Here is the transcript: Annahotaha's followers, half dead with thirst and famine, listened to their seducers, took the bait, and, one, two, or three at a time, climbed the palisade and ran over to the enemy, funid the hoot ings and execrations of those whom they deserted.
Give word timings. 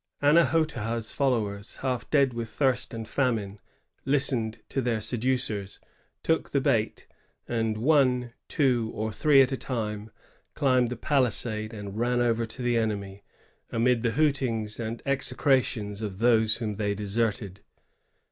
Annahotaha's 0.19 1.11
followers, 1.11 1.75
half 1.75 2.09
dead 2.09 2.33
with 2.33 2.49
thirst 2.49 2.91
and 2.91 3.07
famine, 3.07 3.59
listened 4.03 4.57
to 4.69 4.81
their 4.81 4.99
seducers, 4.99 5.79
took 6.23 6.49
the 6.49 6.59
bait, 6.59 7.05
and, 7.47 7.77
one, 7.77 8.33
two, 8.47 8.89
or 8.95 9.11
three 9.11 9.43
at 9.43 9.51
a 9.51 9.57
time, 9.57 10.09
climbed 10.55 10.89
the 10.89 10.95
palisade 10.95 11.71
and 11.71 11.99
ran 11.99 12.19
over 12.19 12.47
to 12.47 12.63
the 12.63 12.79
enemy, 12.79 13.23
funid 13.71 14.01
the 14.01 14.11
hoot 14.13 14.41
ings 14.41 14.79
and 14.79 15.03
execrations 15.05 16.01
of 16.01 16.17
those 16.17 16.55
whom 16.55 16.77
they 16.77 16.95
deserted. 16.95 17.59